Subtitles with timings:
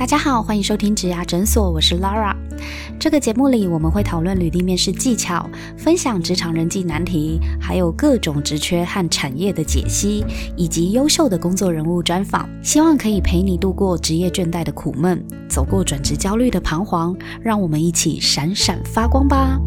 [0.00, 2.34] 大家好，欢迎收听职涯诊所，我是 Lara。
[2.98, 10.24] 这个节目里，我们会讨论履历面试技巧，分享职场人际难题，还有各种职缺和产业的解析，
[10.56, 12.48] 以及优秀的工作人物专访。
[12.62, 17.14] 希望可以陪你度过职业倦怠的苦闷，走过转职焦虑的彷徨。
[17.42, 19.60] 让我们一起闪闪发光吧！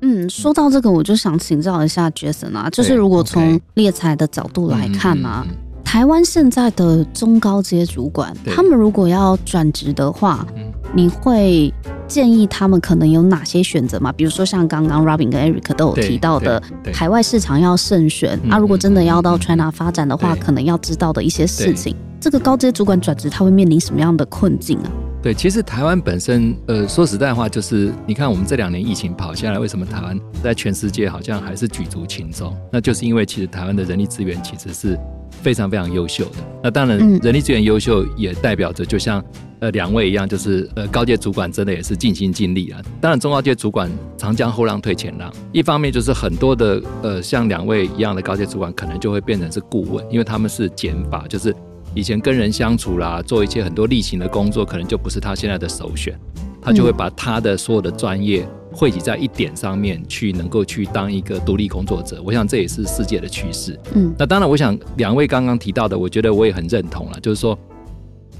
[0.00, 5.46] 嗯，说到这个，我就想请教一下 Jason 啊，就是如果从猎才的角度来看呢？
[5.92, 10.46] 台湾现在的中高阶主管，他们如果要转职的话，
[10.94, 11.70] 你会
[12.08, 14.10] 建议他们可能有哪些选择吗？
[14.10, 16.62] 比如说像刚刚 Robin 跟 Eric 都有提到的，
[16.94, 18.40] 海外市场要慎选。
[18.50, 21.94] 啊，如果真的要到 China 发展的话，可能要知道的一些事情。
[22.18, 24.88] 这个高阶主管转职，他会面临什么样的困境啊？
[25.22, 32.56] 对，其实台湾本身，呃，说实在话，就是你看我们这两年疫情跑下来，为什么台湾在全世界好像还是举足轻重？
[32.72, 34.98] 那就是因为其实台湾的人力资源其实是。
[35.40, 39.24] 非常非常优秀的，那当然人力资源优秀也代表着，就像
[39.58, 42.80] 呃两位一样，就是呃高阶主管真的也是尽心尽力啊。
[43.00, 51.52] 当然中高阶主管长江后浪推前浪，一方面就是很多的呃像两位一样的高阶主管可能就会变成是顾问，因为他们是减法，就是
[51.94, 56.18] 以前跟人相处啦，做一些很多例行的工作，可能就不是他现在的首选，
[56.60, 58.46] 他就会把他的所有的专业。
[58.74, 63.78] 汇集在一点上面去，能够去当一个独立工作者，我想这也是世界的趋势。
[63.94, 67.58] 嗯，那当然，我想两位刚刚提到的，我觉得我也很认同了，就是说，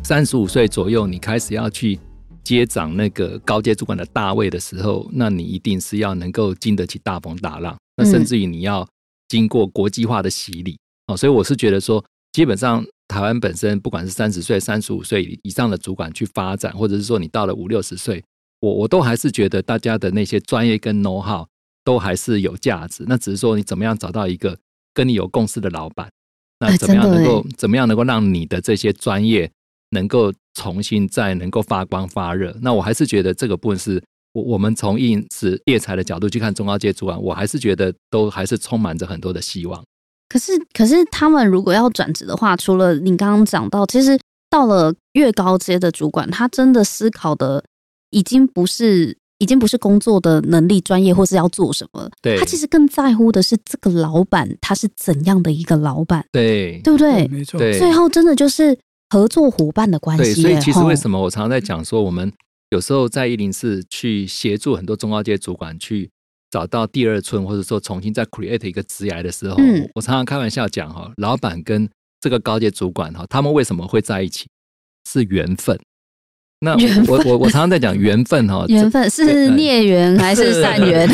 [0.02, 2.00] 三十五岁左右你开始要去
[2.42, 8.88] 接掌那个高阶主管的大位的时候，那你一定是要能够经得起大风大浪，那甚至于你要
[9.28, 11.14] 经过国际化的洗礼哦。
[11.14, 18.24] 所以我是觉得说，基本上台湾本身不管是三十岁、三十五岁以上的主管去发展，或者是说你到了五六十岁。
[18.60, 21.44] 我我都还是觉得大家的那些专业跟 know how
[21.84, 24.56] 都还是有价值，那只是说你怎么样找到一个
[24.94, 26.08] 跟你有共识的老板，
[26.60, 29.50] 那怎么样能够怎么样能够让你的这些专业
[29.90, 32.56] 能够重新再能够发光发热？
[32.60, 34.00] 那我还是觉得这个部分是
[34.32, 39.82] 我我们从应是猎才的角度去看中高阶主管，我还是觉得都还是充满着很多的希望。
[40.32, 47.62] 可是可是他们如果要转职的话，除了你刚刚讲到，其实到了越高阶的主管，他真的思考的。
[48.14, 52.06] 已经不是，已经不是工作的能力、专业，或是要做什么。
[52.20, 56.22] 对，他其实更在乎的是这个老板他是怎样的一个老板。
[56.30, 57.26] 对，对不对？
[57.28, 57.58] 没错。
[57.58, 58.78] 最后真的就是
[59.08, 60.42] 合作伙伴的关系。
[60.42, 62.30] 对，所以其实为什么我常常在讲说，我们
[62.68, 66.10] 有时候在一零四去协助很多中高阶主管去
[66.52, 69.56] 找到第二春，或者说重新再 create 一个职业的时候，
[69.94, 71.88] 我常常开玩笑讲哈，老板跟
[72.20, 74.46] 这个高阶主管哈，他们为什么会在一起？
[75.08, 75.76] 是缘分。
[76.60, 76.76] 那
[77.08, 81.08] 我我我常常在讲缘分哈， 缘分是孽缘还是善缘？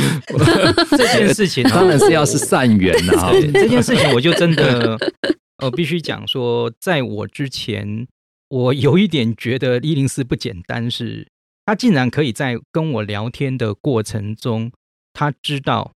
[0.90, 3.32] 这件事情当然是要是善缘啊。
[3.54, 4.98] 这件事情我就真的
[5.58, 8.06] 呃必须讲说，在我之前，
[8.50, 11.26] 我有一点觉得一零四不简单，是
[11.64, 14.70] 他竟然可以在跟我聊天的过程中，
[15.18, 15.90] 他知道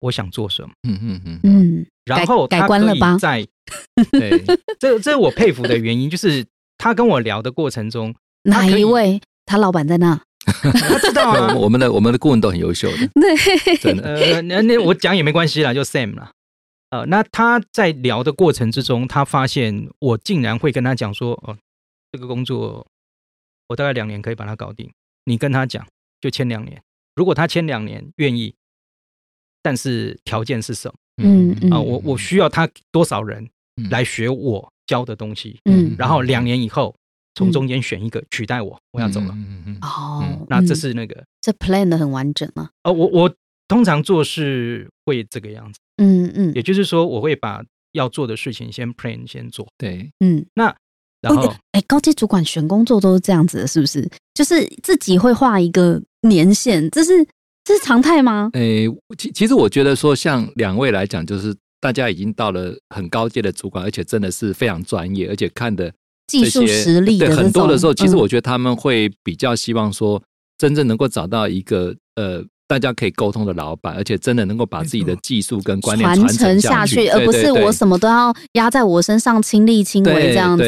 [0.00, 0.70] 我想做什么。
[0.88, 3.16] 嗯嗯嗯嗯，然后改观了吧？
[3.16, 3.46] 在
[4.10, 4.42] 对，
[4.80, 6.44] 这这是我佩服的原因，就是
[6.76, 8.12] 他跟我聊的过程中。
[8.42, 9.20] 哪一位？
[9.46, 11.54] 他老板在那，他知道啊。
[11.54, 14.16] 我们的我们的顾问都很优秀的， 对，真的。
[14.16, 16.32] 呃，那那我讲也没关系啦，就 Sam 了。
[16.90, 21.56] 呃，那他在聊的过程之中，他发现我竟然会跟他讲说：“哦，
[22.10, 22.84] 这个工作
[23.68, 24.90] 我大概两年可以把它搞定。
[25.24, 25.86] 你跟他讲，
[26.20, 26.82] 就签两年。
[27.20, 28.54] 如果他签两年愿意，
[29.60, 30.94] 但是条件是什么？
[31.22, 33.46] 嗯嗯啊，我我需要他多少人
[33.90, 35.60] 来学我教的东西？
[35.66, 36.96] 嗯，然后两年以后。”
[37.36, 39.28] 从中间选一个取代我，我要走了。
[39.30, 42.70] 嗯嗯哦，那这是那个这 plan 的很完整吗？
[42.82, 43.34] 哦，我我
[43.68, 45.78] 通常做事会这个样子。
[45.98, 49.66] 嗯嗯，也就是说，我会把要做的事情先 plan 先做。
[49.78, 50.76] 对，嗯，那
[51.20, 54.08] 然后哎，高级主管选工作都是这样子的，是不是？
[54.34, 57.12] 就是自己会画一个年限，这是
[57.64, 58.50] 这是常态吗？
[58.54, 58.86] 哎，
[59.18, 65.92] 其其实我觉得说，像两位来讲，就是大家已经到了很高阶的主管，而且真的是非常专业，而且看的。
[66.26, 70.22] 技术实力对很多的时候，其实我觉得他们会比较希望说，
[70.58, 72.40] 真正能够找到一个呃，
[72.70, 80.62] 大家可以沟通的老板，而且真的能够把自己的技术跟观念传承下去，而不是我什么都要压在我身上，亲力亲为这样子。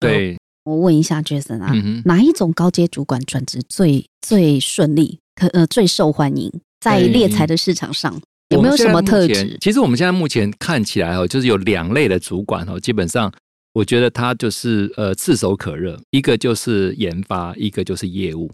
[0.00, 1.70] 对，我问一下 Jason 啊，
[2.06, 6.50] 哪一种高阶主管转职最最顺利，可呃最受欢迎，
[6.80, 8.18] 在猎才的市场上
[8.48, 9.58] 有没有什么特质？
[9.60, 13.30] 其实我们现在目前看起来哦，就是有两类的主管哦，基本上。
[13.74, 18.48] 我觉得他就是呃炙手可热，一个就是研发，一个就是业务。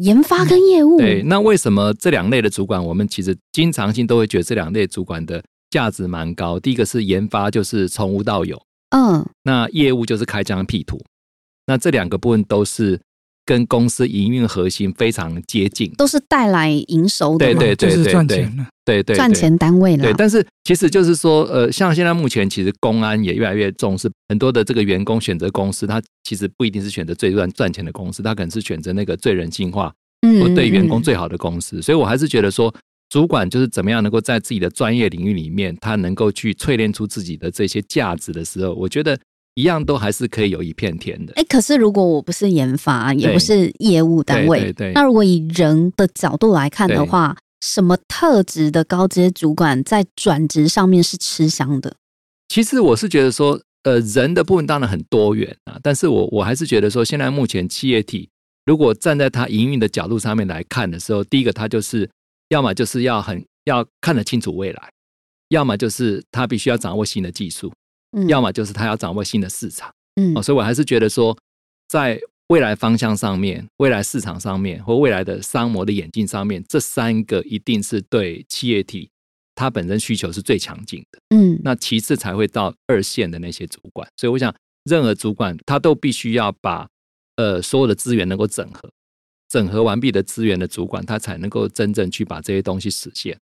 [0.00, 1.22] 研发跟业务，对。
[1.22, 6.58] 那为什么这两类的主管，我们其实经常性都会觉得这两类主管的价值蛮高？
[6.58, 8.60] 第一个是研发，就是从无到有，
[8.90, 11.00] 嗯，那业务就是开疆辟土。
[11.66, 13.00] 那这两个部分都是
[13.50, 18.66] 跟公司营运核心非常接近，都是带来营收的，对对对就是赚对钱了。
[18.84, 20.14] 对对，赚钱单位对，啦。
[20.16, 29.92] 但是其实就是说，呃，像现在目前其实公安也越来越重视，很多的这个员工选择公司，他其实不一定是选择最赚赚钱的公司，他可能是选择那个最人性化
[30.24, 31.82] 嗯或对员工嗯最好的公司。
[31.82, 32.72] 所以我还是觉得说，
[33.08, 39.18] 主管就是怎么样能够在自己的专业领域里面，他能够去淬炼出自己的这些价值的时候，我觉得
[39.60, 41.32] 一样都还是可以有一片天的。
[41.34, 51.94] 哎，可是如果我不是研发，也不是业务单位，那如果以人的角度来看的对话，什么特质的高阶主管在转职上面是吃香的？
[52.48, 58.28] 其实我是觉得说，呃，人的部分当然很多元啊，但是我我还是觉得说，现在目前企业体
[58.66, 62.08] 如果站在它营运的角度上面来看的时候，第一个它就是
[62.48, 64.90] 要么就是要很要看得清楚未来，
[65.50, 67.72] 要么就是他必须要掌握新的技术，
[68.12, 69.90] 嗯，要么就是他要掌握新的市场。
[70.16, 71.36] 嗯哦，所以我还是觉得说，
[71.88, 79.08] 在未来方向上面、未来市场上面或未来的商模的演进上面，这三个一定是对企业体
[79.54, 81.20] 它本身需求是最强劲的。
[81.36, 84.08] 嗯那其次才会到二线的那些主管。
[84.16, 84.52] 所以我想，
[84.84, 86.88] 任何主管他都必须要把
[87.36, 88.90] 呃所有的资源能够整合，
[89.48, 93.38] 整合完毕的资源的主管，他才能够真正去把这些东西实现。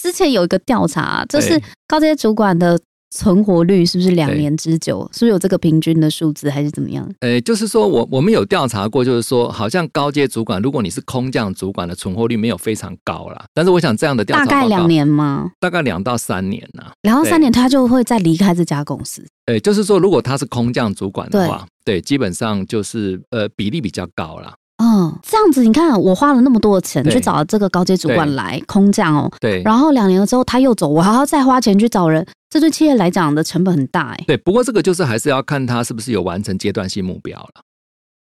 [0.00, 2.80] 之前有一个调查，就是高阶主管的
[3.16, 5.08] 存活率是不是两年之久？
[5.12, 7.08] 是不是有这个平均的数字，还是怎么样？
[7.20, 15.52] 呃，就是说我我们有调查过，就是说，好像高阶主管，如果你是空降主管的存活率没有非常高啦，但是我想这样的调查大概两，年吗？
[15.60, 19.24] 大概两到三年呐、两到三年他就会再离开这家公司。
[19.46, 24.54] 呃，就是说，如果他是空降主管的话，对，基本上就是呃比例比较高啦。
[24.78, 28.34] 嗯，这样子你看，我花了那么多的钱去找这个高阶主管对。
[28.34, 34.24] 来空降哦，对，然后两年了之后他又走，我还要再花钱去找人，这对企业来讲的成本很大哎。
[34.26, 37.62] 对，不过这个就是还是要看他是不是有完成阶段性目标了。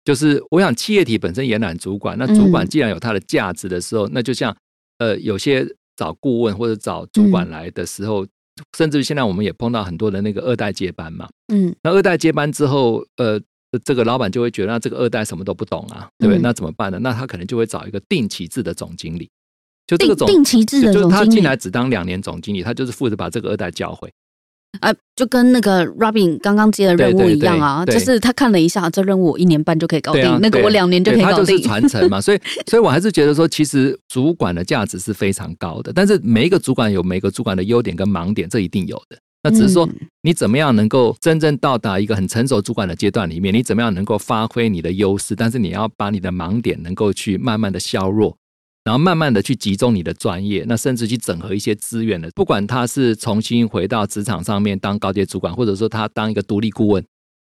[0.03, 4.57] 就是我想企业体本身也揽主管，那主管嗯既然有他的价值的时候，那就像
[4.99, 7.51] 呃有些找顾问或者找主管嗯。
[7.51, 8.27] 来的时候，
[8.79, 11.29] 甚至于现在我们也碰到很多的那个二代接班嘛。
[11.53, 11.75] 嗯。
[11.83, 13.39] 那二代接班之后，呃，
[13.85, 16.41] 这个老板就会觉得，那这个二代什么都不懂啊，对不对？
[16.41, 16.99] 嗯那怎么办呢？
[17.01, 19.31] 那他可能就会找一个定期制的总经理，
[19.87, 24.11] 就这定个总定期制的就就是他总经理进来只当两年总经理，他就是负责把这个二代教会。
[24.79, 31.69] 啊，就跟那个 Robin 刚刚接的任务一样啊，对对就是他看了一下，这任务我一年半就可以搞定，，那个我两年就可以搞定对他就是。
[31.69, 32.39] 传承嘛，所以，
[32.71, 39.19] 所以我还是觉得说，其实主管的价值是非常高的，但是每一个主管有每个主管的优点跟盲点，这一定有的。
[39.43, 48.37] 那只是说嗯，你怎么样能够真正到达一个很成熟主管的阶段里面，你怎么样能够发挥你的优势，但是你要把你的盲点能够去慢慢的削弱，
[48.85, 57.03] 然后慢慢的去集中你的专业，那甚至去整合一些资源的，不管他是重新回到职场上面当高阶主管，或者说他当一个独立顾问，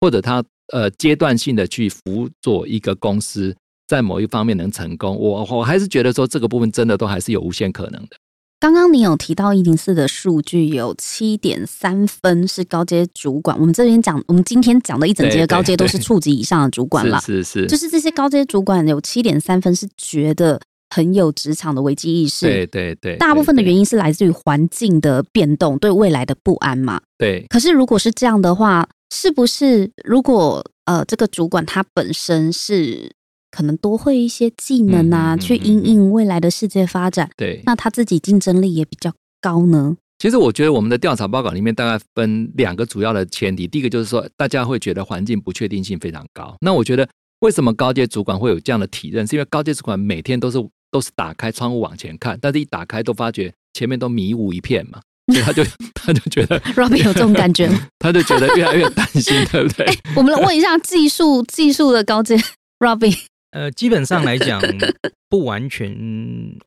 [0.01, 0.43] 或者他
[0.73, 3.57] 呃阶段性的去辅佐一个公司
[3.87, 8.17] 在某一方面能成功，我我还是觉得说这个部分真的都还是有无限可能的。
[8.59, 17.21] 刚刚你有提到一零四的数据有七点三分是高阶主管，我们这边讲，我们今天讲的一整节高阶都是对处级以上的主管啦。
[17.21, 20.59] 是是是， 就是这些高阶主管有七点三分是觉得
[20.89, 27.01] 很有职场的危机意识，对对对，大部分的原因因是来自于环境的变动，对未来的不安嘛。
[27.19, 33.13] 对可是如果是这样的话，是不是如果呃这个主管他本身是
[33.57, 37.63] 可能多会一些技能啊，嗯嗯嗯去应应未来的世界发展，对。
[37.65, 39.11] 那他自己竞争力也比较
[39.41, 39.97] 高呢？
[40.19, 46.55] 其实我觉得我们的调查报告里面大概分两个主要的前提，第一个就是说大家会觉得环境不确定性非常高。
[46.61, 47.09] 那我觉得
[47.41, 50.59] 为什么高阶主管会有这样的体认，是因为高阶主管每天都是
[50.91, 55.01] 都是打开窗户往前看，但是一打开都发觉前面都迷雾一片嘛，
[55.33, 55.63] 所以他就
[55.95, 57.87] 他就觉得 Robin 有这种感觉吗？
[57.99, 59.87] 他就觉得越来越担心，对不对？
[60.17, 62.37] 我们来问一下技术技术的高阶
[62.79, 63.15] Robin，
[63.57, 64.61] 呃，基本上来讲，
[65.31, 65.91] 不完全，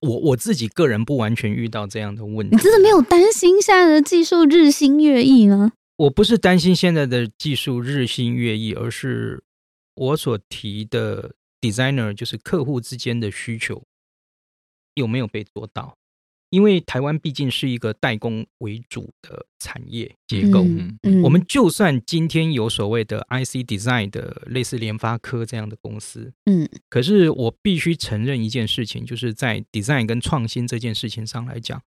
[0.01, 2.59] 我我自己个人不完全遇到这样的问题你。
[2.63, 5.71] 真的没有担心现在的技术日新月异吗？
[5.97, 9.43] 我不是担心现在的技术日新月异，而是
[9.93, 13.83] 我所提的 designer 就是客户之间的需求
[14.95, 15.95] 有没有被做到？
[16.49, 31.81] 因为台湾毕竟是一个代工为主的产业结构，嗯嗯我们就算今天有所谓的 IC design 的类似联发科这样的公司，嗯可是我必须承认一件事情，就是在 design 跟创新这件事情上来讲，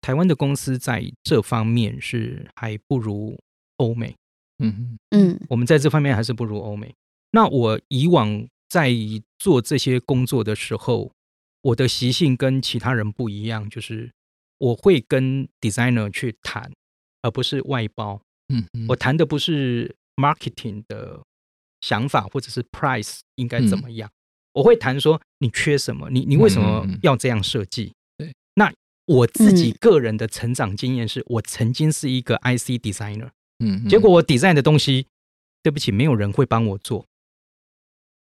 [0.00, 3.38] 台湾的公司在这方面是还不如
[3.78, 4.14] 欧美。
[4.60, 6.94] 嗯嗯我们在这方面还是不如欧美。
[7.32, 8.92] 那我以往在
[9.38, 11.10] 做这些工作的时候，
[11.64, 14.12] 我的习性跟其他人不一样，就是
[14.58, 16.70] 我会跟 designer 去谈，
[17.22, 18.20] 而不是外包。
[18.48, 21.22] 嗯，我谈的不是 marketing 的
[21.80, 24.10] 想法或者是 price 应该怎么样，
[24.52, 27.94] 我会谈说你缺什么，你你为什么要这样设计？
[28.18, 28.70] 对，那
[29.06, 33.30] 我自己个人的成长经验是我曾经是一个 IC designer，
[33.60, 35.06] 嗯，结果我 design 的东西，
[35.62, 37.06] 对不起，没有人会帮我做，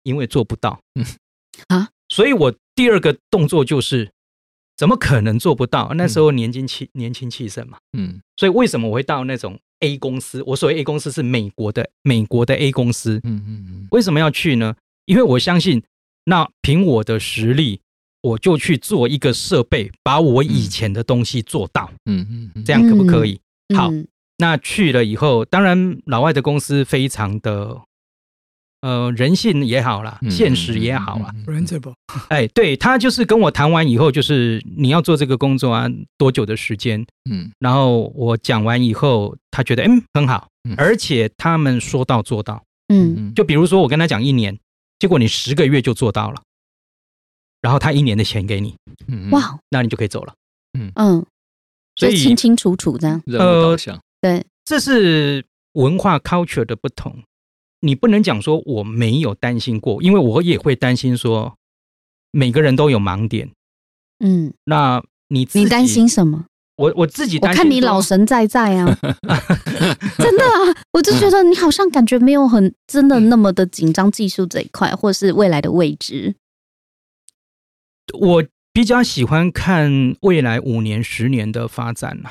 [0.04, 1.04] 因为做不到，嗯。
[1.68, 4.10] 啊，所以我第二个动作就是。
[4.74, 5.92] 怎么可能做不到？
[5.94, 10.42] 那时候年轻气年轻气盛嘛，嗯，所以为什么我会到那种 A 公司？
[10.46, 13.88] 我所谓 A 公司是美国的美国的 A 公司，嗯嗯嗯。
[13.90, 14.74] 为什么要去呢？
[15.04, 15.84] 因为我相信，
[16.24, 17.82] 那凭我的实力，
[18.22, 23.38] 我就去做一个设备，把我以前的东西做到，嗯嗯，这样可不可以？
[23.76, 23.90] 好，
[24.38, 27.82] 那去了以后，当然老外的公司非常的。
[28.82, 31.32] 呃，人性也好啦，现实也好啊。
[32.28, 37.04] 哎，对他就是跟我谈完以后，就是你要做这个工作啊，多久的时间？
[37.30, 42.62] 嗯，然后我讲完以后，他觉得嗯很好，而且他们说到做到。
[42.88, 44.58] 嗯，就比如说我跟他讲一年，
[44.98, 46.42] 结果你十个月就做到了，
[47.60, 48.74] 然后他一年的钱给你，
[49.30, 50.34] 哇，那你就可以走了。
[50.76, 51.24] 嗯嗯，
[51.94, 53.22] 所以清清楚楚这样。
[53.26, 53.76] 呃，
[54.20, 57.16] 对，这是文化 culture 的不同。
[57.84, 61.56] 你不能讲说我没有担心过，因为我也会担心说
[62.30, 63.50] 每个人都有盲点。
[64.24, 66.46] 嗯，那你你担心什么？
[66.76, 68.86] 我我自己我看你老神在在啊，
[70.16, 70.58] 真的啊，
[70.92, 76.34] 我就觉得你好像感觉没有很真的那么的紧张技术这一块，或是未来的位置。
[78.18, 82.30] 我比较喜欢看未来五年、十年的发展呐。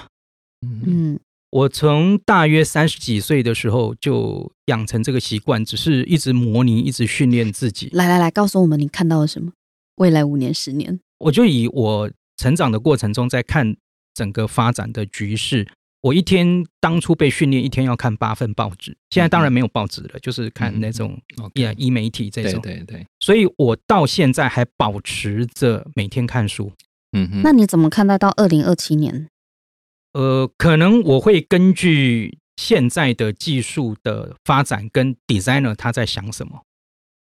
[0.61, 1.19] 嗯。
[1.51, 7.89] 我从大约三十几岁的时候就养成这个习惯，只是一直模拟，一直训练自己。
[7.91, 9.51] 来来来，告诉我们你看到了什么？
[9.97, 13.75] 未来五年、十年，我就以我成长的过程中在看
[14.13, 15.67] 整个发展的局势。
[16.01, 21.21] 我一天当初被训练一天要看八份报纸，现在当然没有报纸了，就是看那种
[21.55, 22.59] 呀，e 媒体这种。
[22.61, 23.05] 对对对。
[23.19, 26.71] 所以我到现在还保持着每天看书。
[27.11, 27.41] 嗯哼。
[27.43, 29.27] 那你怎么看待到二零二七年？
[30.13, 36.65] 呃，可能我会根据现在的技术的发展跟 designer 他在想什么，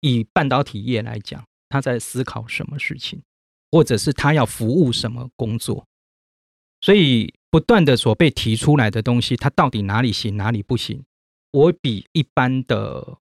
[0.01, 3.23] 以半导体业来讲，他在思考什么事情，
[3.71, 5.87] 或者是他要服务什么工作，
[6.81, 11.05] 所以不断的所被提出来的东西，它到底哪里行，哪里不行，
[11.51, 13.19] 我比一般的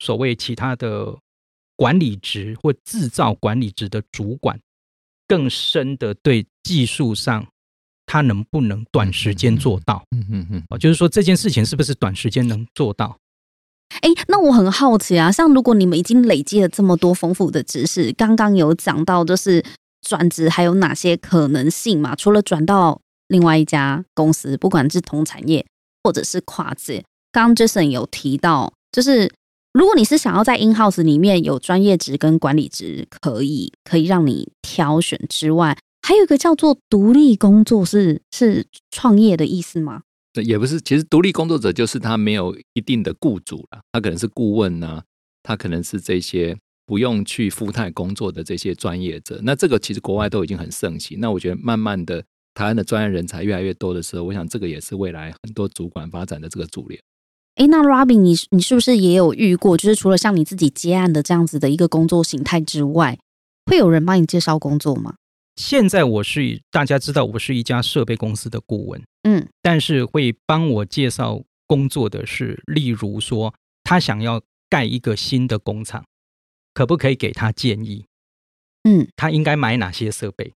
[0.00, 1.16] 所谓其他的
[1.76, 4.60] 管理职或制造管理职的主管，
[5.28, 7.46] 更深的对技术上。
[8.10, 10.02] 他能不能短时间做到？
[10.10, 13.16] 嗯嗯嗯，哦，就是说这件事情是不是短时间能做到？
[14.00, 19.64] 哎，那我很好奇啊，像如果你们已经累积了这么多丰富的知识，刚刚有讲到就是
[20.02, 22.16] 转职还有哪些可能性嘛？
[22.16, 25.64] 除了转到另外一家公司，不管是同产业
[26.02, 29.32] 或者是跨界，刚刚 Jason 有提到，就是
[29.72, 35.78] 如果你是想要在 In House 里面有专业职跟管理职，可以可以让你挑选之外。
[36.02, 40.02] 还有一个叫做独立工作是是创业的意思吗？
[40.32, 40.80] 对，也不是。
[40.80, 45.02] 其实独立工作者就是他没有一定的雇主了，他可能是顾问呢，
[45.42, 49.40] 他可能是这些不用去复态工作的这些专业者。
[49.42, 51.18] 那这个其实国外都已经很盛行。
[51.20, 56.98] 那我觉得慢慢的，台湾的专业人才越来越多的时候，我想这个也是未来很多主管发展的这个主流。
[57.56, 59.76] 哎，那 Robin，你你是不是也有遇过？
[59.76, 63.18] 就是除了像你自己接案的这样子的一个工作形态之外，
[63.66, 65.16] 会有人帮你介绍工作吗？
[65.60, 76.02] 现在我是大家知道我是一家设备公司的顾问，嗯，但是会帮我介绍工作的是，例如说他想要盖一个新的工厂，
[76.72, 78.06] 可不可以给他建议？
[78.84, 80.50] 嗯，他应该买哪些设备？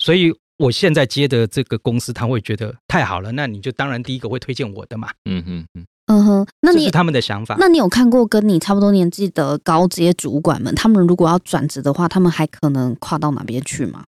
[0.00, 5.12] 所以我现在接的这个公司，他会觉得太好了，那你就当然第一个会推荐我的嘛。
[5.24, 5.86] 嗯嗯嗯。
[6.06, 7.56] 嗯哼，那你是他们的想法。
[7.58, 14.04] 那你有看过跟你差不多年纪的高阶主管们，他们如果要转职的话，他们还可能跨到哪边去吗？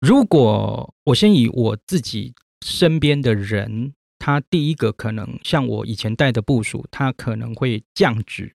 [0.00, 2.32] 如果我先以我自己
[2.64, 8.54] 身边的人，他第一个可能像我以前带的部署，他可能会降职。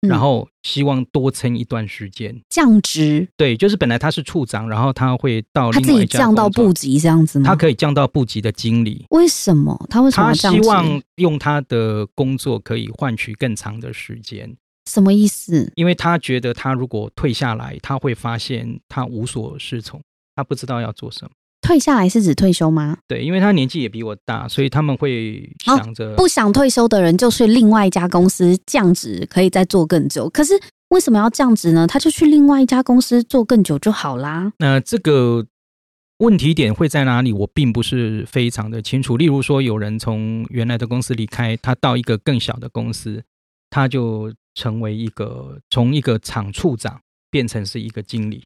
[0.00, 3.28] 然后希望多撑一段时间，降职。
[3.36, 7.46] 对，就是本来他是处长，然后他会到他自己降到部级这样子吗？
[7.48, 9.04] 他可以降到部级的经理。
[9.10, 14.56] 为什么他为什么他希望用他的工作可以换取更长的时间？
[14.88, 15.72] 什么意思？
[15.76, 20.00] 因为他觉得他如果退下来，他会发现他无所适从，
[20.34, 21.30] 他不知道要做什么。
[21.68, 22.96] 退下来是指退休吗？
[23.06, 30.30] 对，因为他年纪也比我大，所以他们会想着不想退休的人就去另外一家公司降职，可以再做更久。
[30.30, 30.58] 可是
[30.88, 31.86] 为什么要降职呢？
[31.86, 34.50] 他就去另外一家公司做更久就好啦。
[34.56, 35.46] 那这个
[36.20, 39.18] 问题点会在哪里，我并不是非常的清楚。
[39.18, 43.22] 例如说，有人从原来的公司离开，他到一个更小的公司，
[43.68, 46.98] 他就成为一个从一个厂处长
[47.30, 48.42] 变成是一个经理。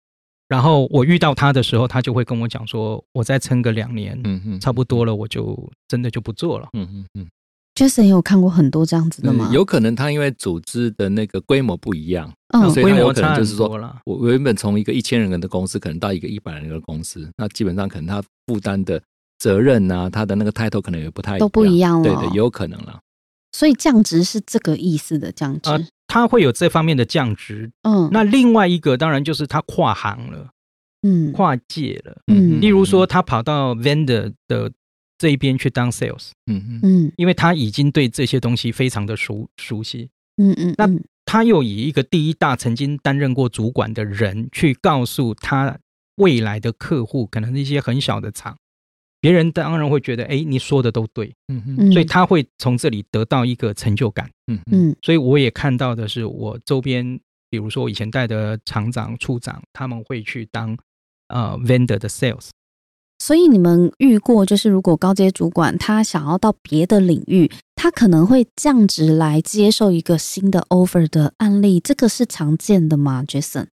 [0.52, 7.26] 然后我遇到他的时候，他就会跟我讲说：“我再撑个两年，嗯嗯，差不多了，我就真的就不做了。”嗯嗯嗯。
[7.74, 9.48] Jason 有看过很多这样子的吗？
[9.50, 13.66] 有可能他因为组织的那个规模不一样，嗯，规模可能就是说，
[14.04, 19.00] 我原本从一个一千人的公司，可能到一个一百人的公司，那基本上可能他负担的
[19.38, 23.00] 责任啊，他的那个 title 可能也不太都不一样了，对对，有可能了。
[23.52, 25.70] 所以降职是这个意思的降职，
[26.12, 27.72] 他会有这方面的降职。
[27.84, 30.50] 嗯，那另外一个当然就是他跨行了。
[31.00, 32.20] 嗯，跨界了。
[32.26, 34.70] 嗯，例如说，他跑到 vendor 的
[35.16, 36.32] 这一边去当 sales。
[36.48, 40.10] 嗯嗯嗯，因为他已经对这些东西非常的熟熟悉。
[40.36, 40.86] 嗯嗯，那
[41.24, 45.78] 他又以一个第一大曾经担任过主管的人去告诉他
[46.16, 48.58] 未来的客户，可能一些很小的厂，
[49.22, 51.34] 别人当然会觉得，哎，你说的都对。
[51.48, 54.30] 嗯嗯，所以他会从这里得到一个成就感。
[54.48, 60.76] 嗯嗯，所以我也看到的是，我周边，比如说我以前带的厂长、处长，他们会去当。
[61.28, 62.50] 呃，vendor 的 sales，
[63.18, 73.68] 所以你们遇过，就是如果高阶主管他想要到别的领域，他可能会降职来接受一个新的 offer 的案例，这个是常见的吗？Jason，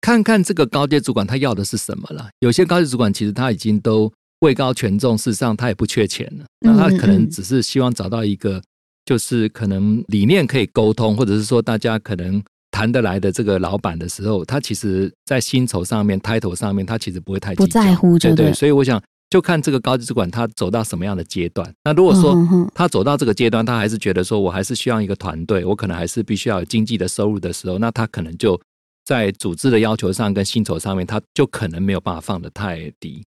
[0.00, 2.30] 看看这个高阶主管他要的是什么了。
[2.38, 8.62] 有些高阶主管其实他已经都位高权重，事实上他也不缺钱了，那他可能只是希望找到一个，
[9.04, 12.42] 就是可能理念可以沟通，或者是说大家可能。
[12.72, 18.52] 谈得来的这个老板的时候，他其实在薪酬上面、title 上面，他其实不会太不在乎，对对。
[18.52, 21.72] 所以我想，就看这个高级主管他走到什么样的阶段。
[21.84, 22.36] 那如果说
[22.74, 28.60] 他走到这个阶段，他还是觉得说我还是需要一个团队，我可能还是必须要有经济的收入的时候，那他可能就
[29.06, 33.24] 在组织的要求上跟薪酬上面，他就可能没有办法放得太低。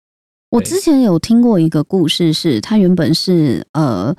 [0.49, 4.15] 我之前有听过一个故事，是他原本是呃。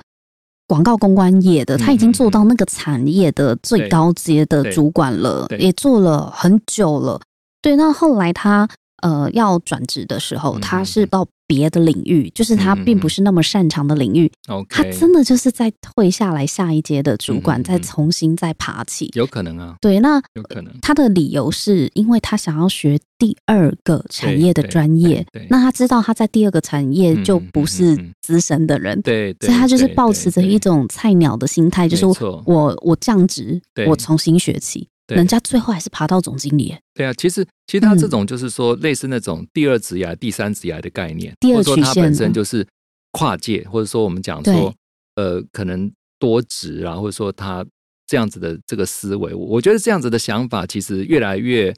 [0.67, 7.19] 广告公关业的，他已经做到那个产业的最高阶的主管了，也做了很久了。
[7.59, 8.69] 对，那后来他
[9.01, 11.27] 呃要转职的时候，他是到。
[11.49, 14.31] 别的领域，就是他并不是那么擅长的领域。
[14.69, 19.75] 他真的就是在退下来下一阶的主管，再重新再爬起，有可能啊。
[19.81, 20.71] 对，那有可能。
[20.79, 25.25] 他的理由是因为他想要学第二个产业的专业。
[25.49, 32.05] 那他知道他在第二个产业就不是资深的人，对，所以他就是保持着一种菜鸟的心态，就是
[32.45, 34.87] 我我降职，我重新学起。
[35.15, 36.75] 人家最后还是爬到总经理。
[36.93, 42.65] 对啊，其实其实他这种就是说，类似那种第二职涯、第三职涯的概念，或者说他本身就是
[43.11, 44.73] 跨界，或者说我们讲说，
[45.15, 47.65] 呃，可能多职啊，或者说他
[48.07, 51.73] 这样子的这个思维，我觉得这样子的想法其实越来越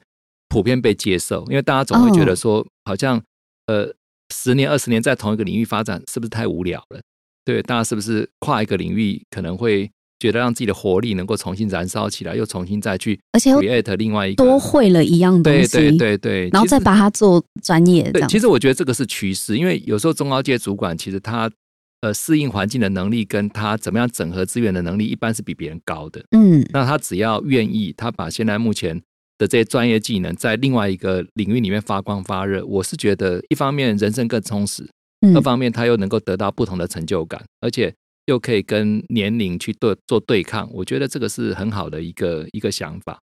[0.48, 3.22] 普遍被接受，因为大家总会觉得说，好像
[3.66, 3.94] 呃，
[4.34, 7.00] 十年、二十年在同一个领域发展，是不是太无聊了？
[7.44, 9.90] 对，大家是不是跨一个领域可能会？
[10.22, 18.08] 觉得让自己的活力能够重新燃烧起来，又重新再去，而且 create 另外一个多会了一样东西，对对对对，然后再把它做专业。
[18.12, 21.50] 对，其实我觉得这个是趋势，因为有时候中高阶主管其实他
[22.02, 26.24] 呃适应环境的能力，跟他怎么样整合资源的能力，一般是比别人高的。
[26.30, 28.96] 嗯，那他只要愿意，他把现在目前
[29.38, 34.88] 的这些专业技能在另外一个领域里面发光发热，我是觉得一方面人生更充实，
[35.34, 37.92] 二方面他又能够得到不同的成就感，而且。
[38.26, 43.18] 又可以跟年龄去对做对抗，我觉得这个是很好的一个一个想法。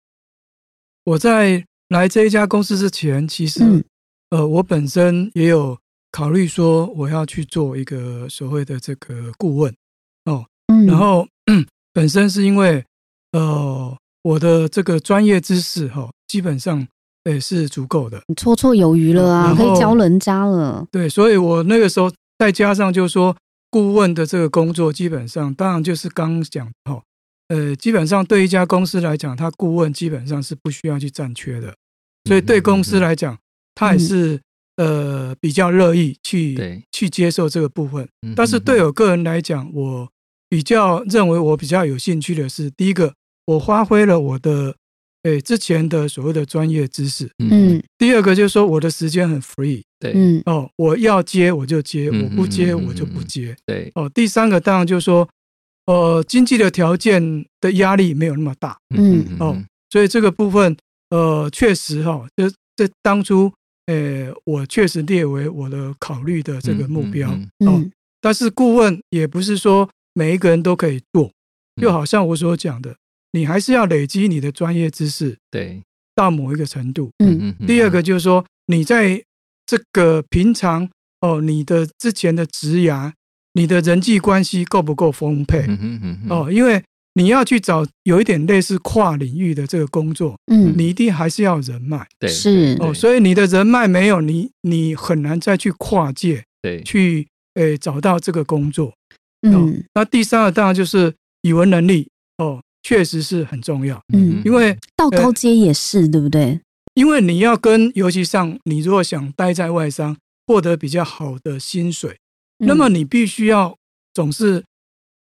[1.04, 3.84] 我在来这一家公司之前，其实
[4.30, 5.78] 呃，我本身也有
[6.10, 9.72] 考虑说我要去做一个所谓的这个顾问
[10.24, 10.44] 哦，
[10.86, 11.26] 然后
[11.94, 12.84] 本身是因为
[13.32, 16.86] 呃我的这个专业知识哈，基本上
[17.24, 20.86] 也是足够的，你绰绰有余了啊，可以教人家了。
[20.90, 23.36] 对，所以我那个时候再加上就是说。
[23.70, 27.02] 顾问的这个工作，基本上当然就是刚讲哈，
[27.48, 31.74] 呃，基本上对一家公司来讲，他顾问基本上是不需要去占缺的，
[32.24, 33.38] 所以对公司来讲，
[33.74, 34.40] 他也是
[34.76, 38.08] 呃比较乐意去去接受这个部分。
[38.34, 40.08] 但是对我个人来讲，我
[40.48, 43.14] 比较认为我比较有兴趣的是，第一个，
[43.46, 44.74] 我发挥了我的
[45.24, 49.82] 诶之前的所谓的专业知识，嗯，第二个就是说我的时间很 free。
[50.00, 53.56] 对，嗯，哦，我要接我就接，我不接我就不接。
[53.66, 55.28] 对，哦，第三个当然就是说，
[55.86, 60.76] 呃，经济的条件的压力没有那么大，嗯，哦，所以这个部分，
[61.10, 63.52] 呃，确实哈，这这当初，
[63.86, 67.30] 呃，我确实列为我的考虑的这个目标，
[67.66, 67.84] 哦，
[68.20, 71.32] 但是顾问也不是说每一个人都可以做，
[71.80, 72.94] 就好像我所讲的，
[73.32, 75.82] 你还是要累积你的专业知识，对，
[76.14, 77.66] 到某一个程度，嗯嗯。
[77.66, 79.20] 第二个就是说你在
[79.68, 80.88] 这个平常
[81.20, 83.12] 哦，你的之前的职涯，
[83.52, 85.66] 你的人际关系够不够丰沛？
[85.68, 98.94] 嗯嗯嗯哦，因为你要去找有一点类似跨领域的这个工作，嗯，你一定还是要人脉，对，是哦，所以你的人脉没有，你你很难再去跨界，对，去诶找到这个工作。
[99.42, 104.00] 嗯，那第三个当然就是语文能力哦，确实是很重要。
[104.14, 106.58] 嗯，因为到高阶也是对不对？
[106.98, 110.16] 因为你要跟，尤其像你如果想待在外商，
[110.48, 112.18] 获得比较好的薪水，
[112.58, 113.76] 那么你必须要
[114.12, 114.64] 总是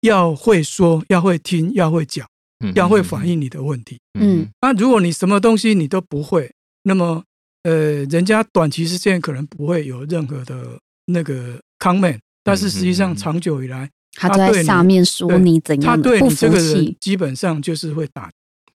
[0.00, 2.26] 要会说，要会听，要会讲，
[2.74, 4.00] 要会反映你的问题。
[4.18, 6.50] 嗯，那如果你什么东西你都不会，
[6.82, 7.22] 那么
[7.62, 13.88] 呃，人家短期之间可能不会有任何的那个 comment，但是实际上长久以来。
[14.14, 18.28] 他在下面说你怎样，他对你这个人基本上就是会打，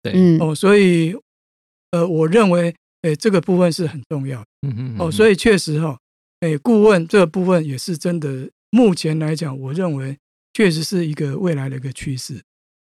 [0.03, 0.41] 对，嗯。
[0.41, 1.15] 哦，所以
[1.91, 5.99] 呃，我认为诶这个部分是很重要的，嗯嗯哦，所以确实哈，
[6.41, 10.17] 诶顾问这个部分也是真的，目前来讲，我认为
[10.53, 12.43] 确实是一个未来的一个趋势。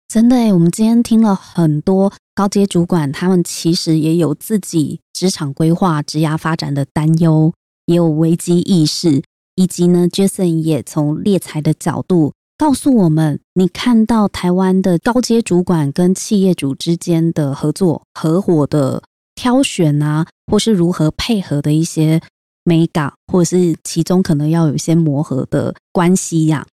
[0.08, 7.54] 真的诶，我们今天听了很多高阶主管，他们其实也有自己职场规划、职涯发展的担忧，
[7.86, 9.24] 也有危机意识。
[9.56, 19.02] 以及呢，Jason 也从猎才的角度告诉我们，你看到台湾的高阶主管跟企业主之间的合作、合伙的
[19.34, 22.22] 挑选啊，或是如何配合的一些
[22.64, 26.68] 美感，或者是其中可能要有一些磨合的关系呀。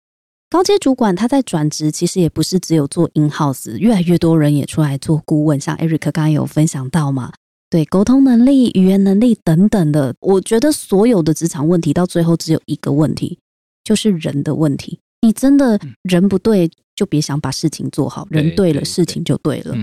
[0.49, 7.31] 高阶主管他在转职，其实也不是只有做 in house，越来越多人也出来做顾问，像 Eric 刚刚有分享到嘛。
[7.69, 13.37] 对沟通能力、语言能力等等的，我觉得所有的职场问题到最后只有一个问题，
[13.83, 14.99] 就是人的问题。
[15.25, 19.75] 你真的人不对，就别想把事情做好；人对了，事情就对了。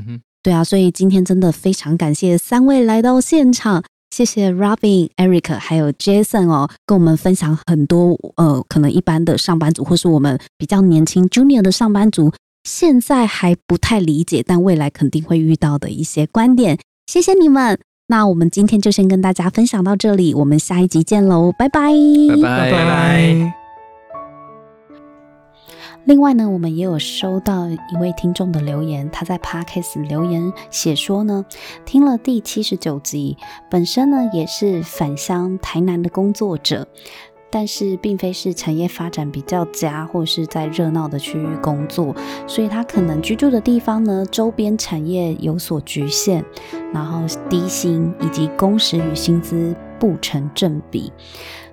[0.42, 12.32] 对啊，所以今天真的非常感谢三位来到现场，谢谢 Robin、Eric 还有 Jason 哦，跟我们分享很多呃，可能一般的上班族或是我们比较年轻 Junior 的上班族
[12.64, 16.78] 现在还不太理解，但未来肯定会遇到的一些观点。
[17.06, 17.78] 谢谢你们，
[18.08, 21.92] 那我们今天就先跟大家分享到这里，我们下一集见喽，拜拜，
[22.30, 23.61] 拜拜拜拜。
[26.04, 31.44] 另外呢，我们也有收到一位听众的留言，他在 Parkes 留言写说呢，
[31.84, 33.36] 听了第七十九集，
[33.70, 36.88] 本身呢也是返乡台南的工作者。
[37.54, 46.42] 但是并非是产业发展比较佳，或是在热闹的区域工作，所以他可能居住的地方呢，周边产业有所局限，
[46.94, 51.12] 然后低薪以及工时与薪资不成正比。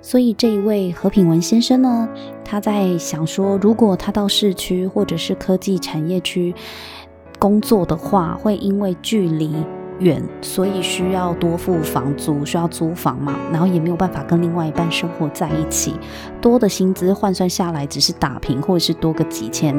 [0.02, 2.10] 所以这一位何品文先生呢，
[2.44, 6.54] 他在想说，如果他到市区或者是科技产业区
[7.40, 9.54] 工作的话，会因为距离。
[10.00, 15.94] 远，所以需要多付房租，需要租房嘛，然后也没有办法跟另外一半生活在一起，
[16.42, 19.76] 多的薪资换算下来只是打平，或者是多个几千。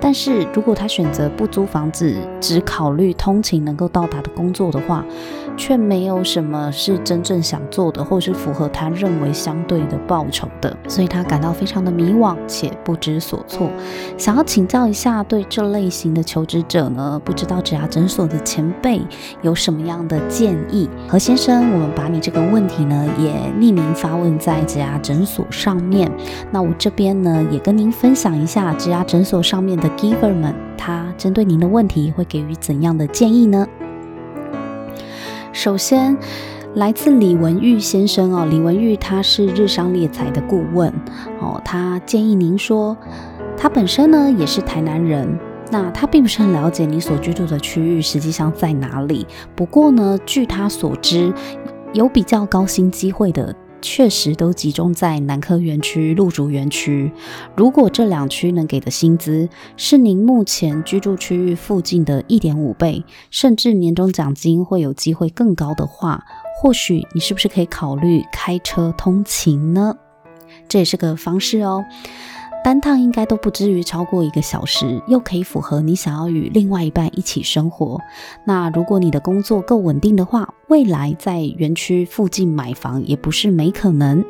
[0.00, 5.04] 但是如果他选择不租房子，只考虑通勤能够到达的工作的话，
[5.56, 13.68] 却没有什么是真正想做的，或是符合他认为相对的报酬的，所以他感到非常的迷惘且不知所措。
[14.16, 19.02] 想要请教一下，对这类型的求职者呢，不知道指牙诊所的前辈
[19.42, 19.52] 有。
[19.64, 21.72] 什么样的建议，何先生？
[21.72, 26.12] 我们把你这个问题呢，也匿名发问在植牙诊所上面。
[26.50, 33.66] 那我这边呢，也跟您分享一下植牙诊所上面的 Giver 们，他针对您的问题会给予怎样的建议呢？
[35.54, 36.16] 首先，
[36.74, 40.92] 来自李文玉先生哦，李文玉他是日商猎才的顾问
[41.40, 42.96] 哦，他建议您说，
[43.56, 45.38] 他本身呢也是台南人。
[45.70, 49.24] 那他并不是很了解你所居住的区域实际上在哪里。
[49.54, 51.32] 不过呢，据他所知，
[51.92, 57.12] 有比较高薪机会的，确实都集中在南科园区、鹿竹园区。
[57.54, 66.24] 如果这两区能给的薪资是您目前居住区域附近的一点五倍，甚至年终奖金会有机会更高的话，
[66.56, 69.94] 或许你是不是可以考虑开车通勤呢？
[70.66, 71.84] 这也是个方式哦。
[72.64, 78.00] 单趟应该都不至于超过一个小时，又可以符合你想要与另外一半一起生活。
[78.46, 84.24] 那如果你的工作够稳定的话，未来在园区附近买房也不是没可能。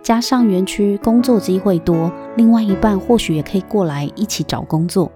[0.00, 5.10] 加上园区工作机会多，另外一半或许也可以过来一起找工作。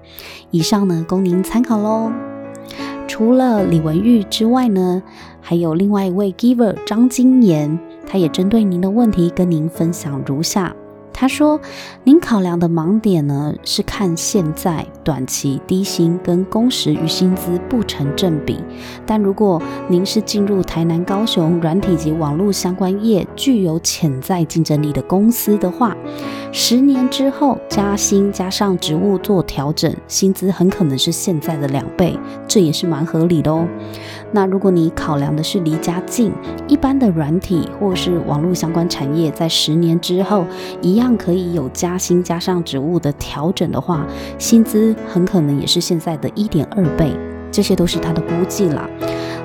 [0.51, 2.11] 以上呢，供您参考喽。
[3.07, 5.01] 除了李文玉之外呢，
[5.41, 10.75] 还有另外一位 giver 张金妍，他也针对您的问题跟您分享如下。
[11.19, 11.59] 他说
[12.05, 18.59] ：“您考量的盲点呢，是看现在短期低薪跟工时与薪资不成正比。
[19.07, 25.97] 但如果您是进入台南、高雄软体及网络相关业具有潜在竞争力的公司的话，
[26.53, 33.67] 十年之后加薪加上职务做调整，薪资很可能是现在的两倍，这也是蛮合理的哦。
[34.37, 36.31] 那如果你考量的是离家近，
[36.69, 40.45] 一般的软体或是网络相关产业，在十年之后
[40.83, 44.07] 一样可以有加薪加上职务的调整的话，
[44.39, 47.11] 薪资很可能也是现在的一点二倍，
[47.51, 48.87] 这些都是他的估计啦。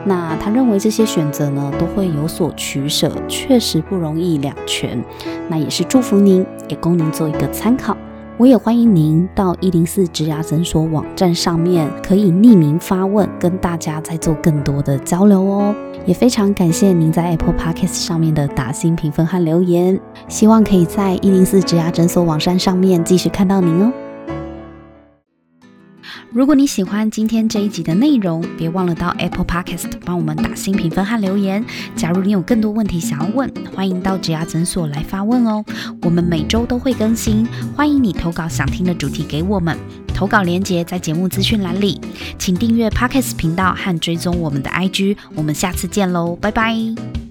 [0.03, 5.01] 那他认为这些选择呢都会有所取舍，确实不容易两全。
[5.47, 7.95] 那也是祝福您，也供您做一个参考。
[8.37, 15.75] 我也欢迎您到一零四植牙诊所网站上面，可以匿名发问，跟大家再做更多的交流哦。
[16.07, 23.91] 也非常感谢您在 Apple Podcast 上面的打新评分和留言，希望可以在一零四植牙诊所网站上面继续看到您哦。
[26.33, 31.61] 如果你喜欢今天这一集的内容，别忘了到 Apple Podcast 帮我们打新评分和留言。
[31.93, 35.61] 假如你有更多问题想要问，欢迎到植牙诊所来发问哦。
[36.03, 39.77] 我们每周都会更新，欢迎你投稿想听的主题给我们。
[40.15, 41.99] 投稿链接在节目资讯栏里，
[42.39, 45.17] 请订阅 Podcast 频道和追踪我们的 IG。
[45.35, 47.30] 我们下次见喽，拜拜。